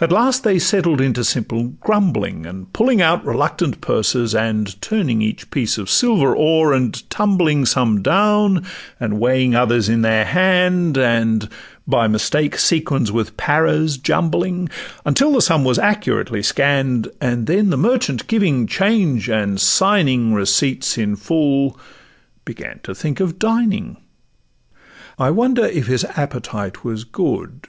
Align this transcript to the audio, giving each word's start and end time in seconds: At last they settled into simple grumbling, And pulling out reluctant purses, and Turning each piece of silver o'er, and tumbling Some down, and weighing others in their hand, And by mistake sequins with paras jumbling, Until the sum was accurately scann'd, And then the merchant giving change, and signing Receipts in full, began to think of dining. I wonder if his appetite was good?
At 0.00 0.10
last 0.10 0.42
they 0.42 0.58
settled 0.58 1.00
into 1.00 1.22
simple 1.22 1.68
grumbling, 1.80 2.44
And 2.44 2.72
pulling 2.72 3.00
out 3.00 3.24
reluctant 3.24 3.80
purses, 3.80 4.34
and 4.34 4.74
Turning 4.82 5.22
each 5.22 5.52
piece 5.52 5.78
of 5.78 5.88
silver 5.88 6.34
o'er, 6.36 6.72
and 6.72 7.08
tumbling 7.08 7.64
Some 7.64 8.02
down, 8.02 8.64
and 8.98 9.20
weighing 9.20 9.54
others 9.54 9.88
in 9.88 10.02
their 10.02 10.24
hand, 10.24 10.96
And 10.98 11.48
by 11.86 12.08
mistake 12.08 12.58
sequins 12.58 13.12
with 13.12 13.36
paras 13.36 13.96
jumbling, 13.96 14.68
Until 15.04 15.30
the 15.34 15.40
sum 15.40 15.62
was 15.62 15.78
accurately 15.78 16.42
scann'd, 16.42 17.06
And 17.20 17.46
then 17.46 17.70
the 17.70 17.76
merchant 17.78 18.26
giving 18.26 18.66
change, 18.66 19.28
and 19.30 19.60
signing 19.60 20.34
Receipts 20.34 20.98
in 20.98 21.14
full, 21.14 21.78
began 22.44 22.80
to 22.82 22.92
think 22.92 23.20
of 23.20 23.38
dining. 23.38 23.98
I 25.16 25.30
wonder 25.30 25.64
if 25.64 25.86
his 25.86 26.02
appetite 26.16 26.82
was 26.84 27.04
good? 27.04 27.68